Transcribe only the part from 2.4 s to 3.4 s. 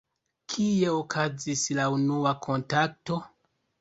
kontakto?